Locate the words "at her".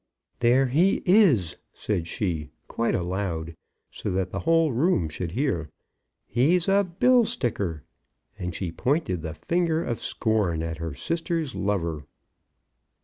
10.63-10.95